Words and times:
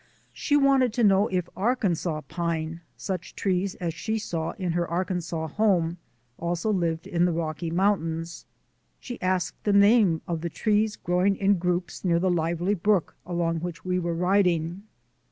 She 0.33 0.57
wanted 0.57 0.93
to 0.93 1.03
know 1.03 1.27
if 1.27 1.47
Arkansas 1.55 2.21
pine, 2.21 2.81
such 2.97 3.35
trees 3.35 3.75
as 3.75 3.93
she 3.93 4.17
saw 4.17 4.53
in 4.53 4.71
her 4.71 4.87
Arkansas 4.89 5.45
home, 5.49 5.97
also 6.39 6.73
lived 6.73 7.05
in 7.05 7.25
the 7.25 7.31
Rocky 7.31 7.69
Mountains. 7.69 8.47
She 8.99 9.21
asked 9.21 9.63
the 9.63 9.73
name 9.73 10.23
of 10.27 10.41
the 10.41 10.49
trees 10.49 10.95
growing 10.95 11.35
in 11.35 11.59
groups 11.59 12.03
near 12.03 12.17
the 12.17 12.31
lively 12.31 12.73
brook 12.73 13.15
along 13.27 13.59
which 13.59 13.85
we 13.85 13.99
were 13.99 14.15
riding. 14.15 14.85